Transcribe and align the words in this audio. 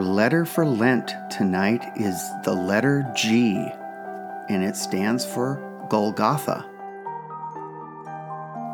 Our 0.00 0.06
letter 0.06 0.46
for 0.46 0.64
Lent 0.64 1.12
tonight 1.28 1.84
is 1.94 2.16
the 2.42 2.54
letter 2.54 3.06
G, 3.14 3.70
and 4.48 4.64
it 4.64 4.74
stands 4.74 5.26
for 5.26 5.60
Golgotha. 5.90 6.64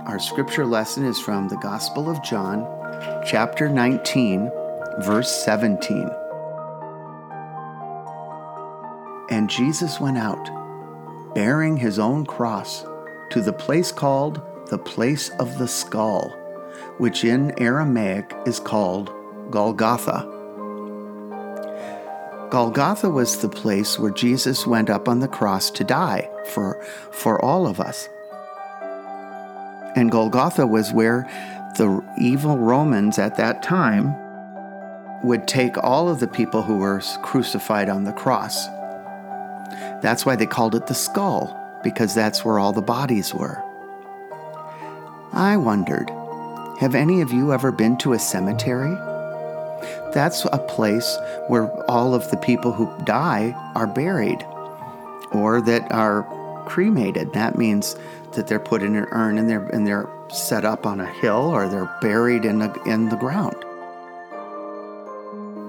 Our 0.07 0.21
scripture 0.21 0.65
lesson 0.65 1.05
is 1.05 1.19
from 1.19 1.49
the 1.49 1.57
Gospel 1.57 2.09
of 2.09 2.23
John, 2.23 2.65
chapter 3.27 3.69
19, 3.69 4.53
verse 5.01 5.29
17. 5.45 6.09
And 9.29 9.51
Jesus 9.51 9.99
went 9.99 10.19
out, 10.19 10.49
bearing 11.35 11.77
his 11.77 11.99
own 11.99 12.25
cross, 12.25 12.87
to 13.31 13.41
the 13.41 13.53
place 13.53 13.91
called 13.91 14.41
the 14.69 14.79
place 14.79 15.31
of 15.41 15.59
the 15.59 15.67
skull, 15.67 16.29
which 16.99 17.25
in 17.25 17.53
Aramaic 17.61 18.33
is 18.47 18.61
called 18.61 19.13
Golgotha. 19.51 20.36
Golgotha 22.51 23.11
was 23.11 23.39
the 23.39 23.49
place 23.49 23.99
where 23.99 24.13
Jesus 24.13 24.67
went 24.67 24.91
up 24.91 25.09
on 25.09 25.21
the 25.21 25.29
cross 25.29 25.71
to 25.73 25.85
die 25.85 26.29
for, 26.47 26.83
for 27.11 27.45
all 27.45 27.67
of 27.67 27.81
us. 27.81 28.09
And 29.97 30.11
Golgotha 30.11 30.67
was 30.67 30.93
where 30.93 31.29
the 31.77 32.05
evil 32.19 32.59
Romans 32.59 33.19
at 33.19 33.37
that 33.37 33.63
time 33.63 34.15
would 35.23 35.49
take 35.49 35.77
all 35.79 36.09
of 36.09 36.21
the 36.21 36.29
people 36.29 36.63
who 36.63 36.77
were 36.77 37.01
crucified 37.23 37.89
on 37.89 38.05
the 38.05 38.13
cross 38.13 38.69
that's 40.01 40.27
why 40.27 40.37
they 40.37 40.47
called 40.47 40.75
it 40.75 40.87
the 40.87 40.95
skull, 40.95 41.59
because 41.83 42.15
that's 42.15 42.45
where 42.45 42.59
all 42.59 42.73
the 42.73 42.83
bodies 42.83 43.35
were. 43.35 43.63
I 45.33 45.57
wondered 45.57 46.11
have 46.81 46.95
any 46.95 47.23
of 47.23 47.33
you 47.33 47.55
ever 47.55 47.73
been 47.73 47.97
to 47.99 48.13
a 48.13 48.19
cemetery? 48.19 48.95
That's 50.13 50.45
a 50.47 50.59
place 50.59 51.19
where 51.49 51.69
all 51.91 52.15
of 52.15 52.31
the 52.31 52.37
people 52.39 52.73
who 52.73 52.91
die 53.05 53.53
are 53.75 53.87
buried 53.87 54.43
or 55.33 55.61
that 55.63 55.91
are 55.93 56.25
cremated. 56.67 57.33
That 57.33 57.57
means 57.57 57.97
that 58.33 58.47
they're 58.47 58.59
put 58.61 58.83
in 58.83 58.97
an 58.97 59.07
urn 59.11 59.39
and 59.39 59.49
they're, 59.49 59.67
and 59.67 59.87
they're 59.87 60.09
set 60.31 60.65
up 60.65 60.87
on 60.87 61.01
a 61.01 61.07
hill 61.07 61.51
or 61.51 61.69
they're 61.69 61.91
buried 62.01 62.45
in 62.45 62.59
the, 62.59 62.73
in 62.85 63.09
the 63.09 63.17
ground. 63.17 63.57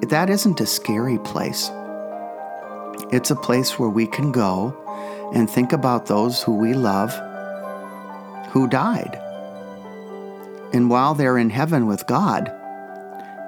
That 0.10 0.30
isn't 0.30 0.62
a 0.62 0.66
scary 0.66 1.20
place. 1.20 1.70
It's 3.12 3.32
a 3.32 3.36
place 3.36 3.78
where 3.80 3.90
we 3.90 4.08
can 4.08 4.32
go 4.32 4.76
and 5.34 5.50
think 5.50 5.74
about 5.74 6.06
those 6.06 6.44
who 6.44 6.54
we 6.56 6.74
love 6.74 7.14
who 8.52 8.68
died. 8.68 9.22
And 10.74 10.90
while 10.90 11.14
they're 11.14 11.38
in 11.38 11.50
heaven 11.50 11.88
with 11.88 12.08
God, 12.08 12.52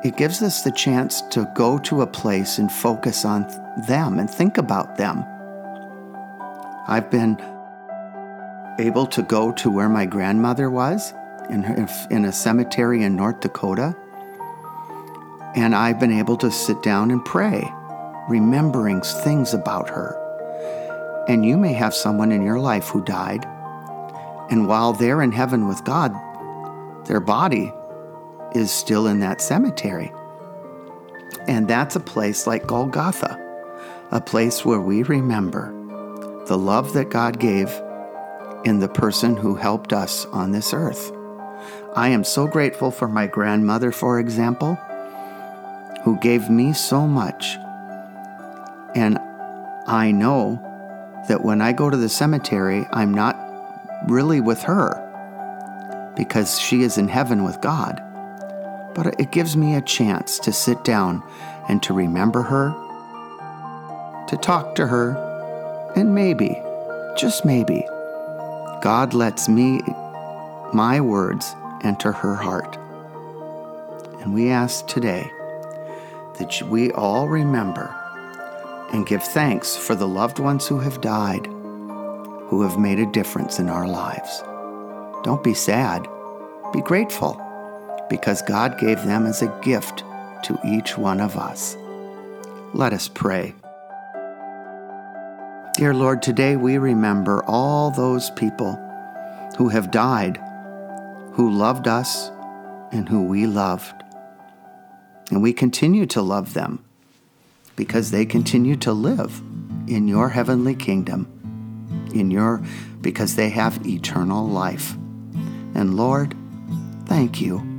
it 0.04 0.16
gives 0.16 0.42
us 0.42 0.62
the 0.62 0.72
chance 0.72 1.22
to 1.24 1.50
go 1.56 1.78
to 1.80 2.02
a 2.02 2.08
place 2.08 2.58
and 2.58 2.72
focus 2.72 3.26
on 3.26 3.48
them 3.88 4.20
and 4.20 4.30
think 4.30 4.58
about 4.58 4.98
them. 4.98 5.26
I've 6.88 7.12
been 7.12 7.38
able 8.80 9.06
to 9.08 9.22
go 9.22 9.52
to 9.52 9.70
where 9.70 9.90
my 9.90 10.06
grandmother 10.06 10.70
was 10.70 11.14
in, 11.50 11.64
in 12.10 12.26
a 12.26 12.32
cemetery 12.32 13.04
in 13.04 13.16
North 13.16 13.42
Dakota, 13.42 13.96
and 15.56 15.76
I've 15.76 16.00
been 16.00 16.18
able 16.18 16.38
to 16.38 16.52
sit 16.52 16.82
down 16.82 17.12
and 17.12 17.24
pray 17.26 17.70
remembering 18.30 19.02
things 19.02 19.54
about 19.54 19.90
her. 19.90 20.16
And 21.28 21.46
you 21.46 21.58
may 21.58 21.74
have 21.74 21.94
someone 21.94 22.32
in 22.32 22.44
your 22.44 22.60
life 22.60 22.88
who 22.88 23.04
died, 23.04 23.46
and 24.50 24.68
while 24.68 24.94
they're 24.94 25.22
in 25.22 25.32
heaven 25.32 25.68
with 25.68 25.84
God, 25.84 26.14
their 27.06 27.20
body 27.20 27.74
is 28.56 28.72
still 28.72 29.08
in 29.08 29.20
that 29.20 29.42
cemetery. 29.42 30.12
And 31.48 31.68
that's 31.68 31.96
a 31.96 32.00
place 32.00 32.48
like 32.48 32.68
Golgotha, 32.68 33.38
a 34.12 34.22
place 34.22 34.66
where 34.66 34.82
we 34.82 35.04
remember 35.04 35.74
the 36.48 36.58
love 36.58 36.94
that 36.94 37.10
God 37.10 37.40
gave 37.40 37.70
in 38.66 38.80
the 38.80 38.90
person 38.90 39.38
who 39.38 39.56
helped 39.56 39.94
us 39.94 40.26
on 40.28 40.52
this 40.52 40.74
earth. 40.74 41.12
I 41.96 42.10
am 42.10 42.24
so 42.24 42.48
grateful 42.48 42.92
for 42.92 43.08
my 43.08 43.28
grandmother, 43.28 43.92
for 43.92 44.20
example, 44.20 44.76
who 46.04 46.18
gave 46.20 46.50
me 46.50 46.74
so 46.74 47.08
much 47.08 47.58
and 48.96 49.20
I 49.88 50.12
know 50.12 50.62
that 51.28 51.44
when 51.44 51.62
I 51.62 51.74
go 51.74 51.90
to 51.90 51.98
the 51.98 52.10
cemetery, 52.10 52.86
I'm 52.92 53.14
not 53.14 53.38
really 54.08 54.42
with 54.42 54.62
her 54.64 55.06
because 56.16 56.60
she 56.60 56.82
is 56.82 56.98
in 56.98 57.08
heaven 57.08 57.44
with 57.44 57.62
God. 57.62 58.02
But 58.94 59.20
it 59.20 59.32
gives 59.32 59.56
me 59.56 59.76
a 59.76 59.82
chance 59.82 60.40
to 60.40 60.52
sit 60.52 60.84
down 60.84 61.24
and 61.68 61.82
to 61.84 61.94
remember 61.94 62.42
her, 62.42 62.72
to 64.28 64.38
talk 64.38 64.76
to 64.76 64.88
her, 64.88 65.92
and 65.96 66.14
maybe, 66.14 66.62
just 67.18 67.46
maybe, 67.46 67.86
God 68.82 69.14
lets 69.14 69.50
me, 69.50 69.82
my 70.74 71.02
words, 71.02 71.56
enter 71.84 72.12
her 72.12 72.36
heart. 72.36 72.78
And 74.22 74.34
we 74.34 74.50
ask 74.50 74.86
today 74.88 75.32
that 76.38 76.62
we 76.70 76.92
all 76.92 77.28
remember 77.28 77.96
and 78.92 79.06
give 79.06 79.24
thanks 79.24 79.76
for 79.76 79.96
the 79.96 80.08
loved 80.08 80.40
ones 80.40 80.68
who 80.68 80.80
have 80.80 81.02
died, 81.02 81.46
who 81.46 82.62
have 82.64 82.80
made 82.80 83.00
a 83.00 83.12
difference 83.12 83.60
in 83.60 83.70
our 83.70 83.88
lives. 83.88 84.44
Don't 85.24 85.44
be 85.44 85.54
sad, 85.54 86.08
be 86.74 86.82
grateful, 86.82 87.40
because 88.10 88.42
God 88.42 88.78
gave 88.78 89.04
them 89.04 89.26
as 89.26 89.42
a 89.42 89.60
gift 89.62 90.04
to 90.44 90.60
each 90.66 90.98
one 90.98 91.22
of 91.22 91.38
us. 91.38 91.78
Let 92.74 92.94
us 92.94 93.08
pray. 93.08 93.54
Dear 95.76 95.94
Lord, 95.94 96.22
today 96.22 96.56
we 96.56 96.78
remember 96.78 97.44
all 97.46 97.92
those 97.92 98.30
people 98.32 98.74
who 99.58 99.70
have 99.70 99.92
died, 99.92 100.38
who 101.34 101.50
loved 101.52 101.88
us, 101.88 102.32
and 102.92 103.08
who 103.08 103.24
we 103.24 103.46
loved. 103.46 104.04
And 105.32 105.42
we 105.42 105.54
continue 105.54 106.06
to 106.08 106.22
love 106.22 106.54
them 106.54 106.84
because 107.76 108.12
they 108.12 108.26
continue 108.26 108.76
to 108.78 108.92
live 108.92 109.42
in 109.88 110.08
your 110.08 110.30
heavenly 110.30 110.76
kingdom, 110.76 111.28
in 112.14 112.30
your 112.30 112.62
because 113.02 113.36
they 113.36 113.50
have 113.50 113.86
eternal 113.88 114.48
life. 114.48 114.96
And 115.76 115.96
Lord, 115.96 116.36
thank 117.06 117.40
you 117.40 117.79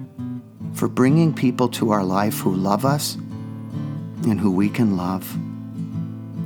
for 0.81 0.89
bringing 0.89 1.35
people 1.35 1.69
to 1.69 1.91
our 1.91 2.03
life 2.03 2.41
who 2.41 2.55
love 2.55 2.87
us 2.87 3.17
and 4.25 4.41
who 4.41 4.51
we 4.51 4.71
can 4.71 4.97
love. 4.97 5.37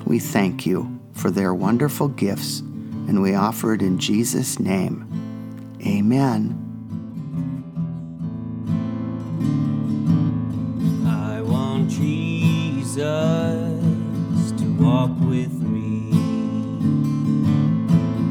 We 0.08 0.18
thank 0.18 0.66
you 0.66 0.98
for 1.12 1.30
their 1.30 1.54
wonderful 1.54 2.08
gifts, 2.08 2.58
and 2.58 3.22
we 3.22 3.36
offer 3.36 3.74
it 3.74 3.80
in 3.80 3.96
Jesus' 4.00 4.58
name. 4.58 5.06
Amen. 5.86 6.58
I 11.06 11.40
want 11.40 11.88
Jesus 11.88 12.96
to 14.50 14.76
walk 14.80 15.12
with 15.20 15.52
me. 15.62 16.10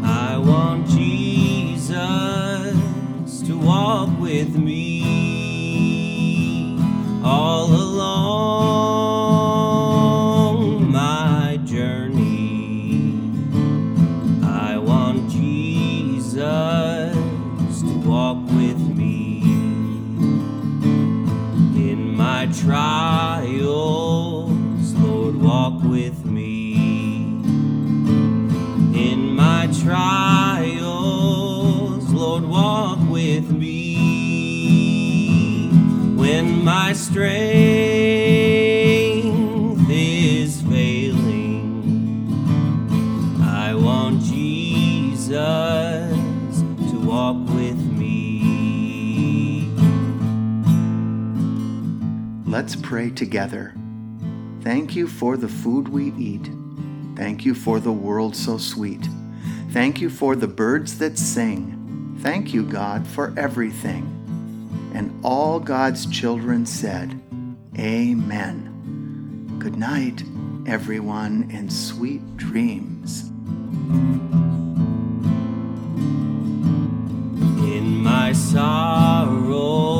I 0.04 0.38
want 0.38 0.86
Jesus 0.86 1.94
to 3.48 3.58
walk 3.58 4.10
with 4.20 4.58
me 4.58 4.83
trials, 22.64 24.54
Lord, 24.94 25.36
walk 25.36 25.84
with 25.84 26.26
me. 26.26 26.76
In 28.96 29.36
my 29.36 29.68
trials, 29.84 30.90
Lord, 32.10 32.46
walk 32.46 33.00
with 33.10 33.52
me. 33.52 33.98
When 36.16 36.64
my 36.64 36.94
strength 36.94 38.33
Let's 52.54 52.76
pray 52.76 53.10
together. 53.10 53.74
Thank 54.62 54.96
you 54.96 55.08
for 55.08 55.38
the 55.38 55.48
food 55.48 55.88
we 55.88 56.14
eat. 56.20 56.52
Thank 57.16 57.46
you 57.46 57.56
for 57.56 57.80
the 57.80 57.92
world 57.92 58.36
so 58.36 58.60
sweet. 58.60 59.10
Thank 59.72 60.00
you 60.00 60.12
for 60.12 60.36
the 60.36 60.48
birds 60.48 61.00
that 61.00 61.18
sing. 61.18 62.16
Thank 62.20 62.54
you, 62.54 62.62
God, 62.64 63.08
for 63.08 63.34
everything. 63.38 64.04
And 64.94 65.20
all 65.26 65.60
God's 65.60 66.06
children 66.06 66.68
said, 66.68 67.20
Amen. 67.80 69.56
Good 69.58 69.76
night, 69.76 70.22
everyone, 70.68 71.50
and 71.52 71.74
sweet 71.74 72.38
dreams. 72.38 73.32
In 77.68 77.98
my 78.04 78.32
sorrows, 78.32 79.93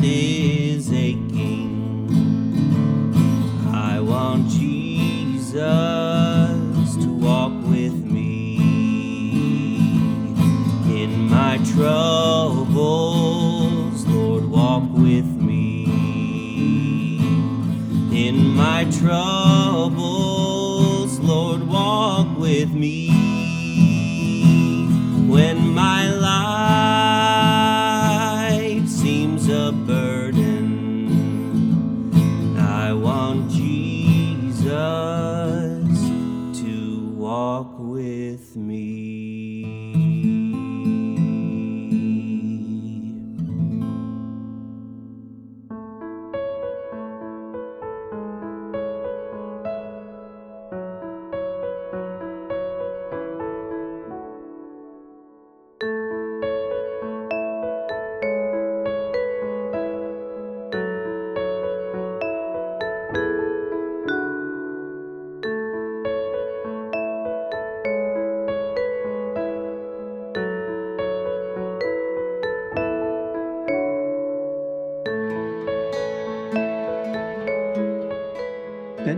is 0.01 0.93
aching, 0.93 2.07
I 3.73 3.99
want 3.99 4.47
Jesus 4.47 5.59
to 7.03 7.09
walk 7.09 7.51
with 7.65 8.05
me 8.05 8.55
in 11.03 11.27
my 11.27 11.57
troubles, 11.73 12.77
Lord, 14.07 14.45
walk 14.45 14.83
with 14.93 15.25
me. 15.25 15.83
In 18.27 18.55
my 18.55 18.85
troubles, 18.85 19.60
with 22.51 22.73
me. 22.73 23.07
When 25.33 25.69
my 25.69 26.09
life 28.67 28.89
seems 28.89 29.47
a 29.47 29.71
burden, 29.71 30.20